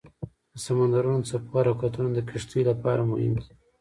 [0.51, 3.51] د سمندرونو څپو حرکتونه د کشتیو لپاره مهم دي.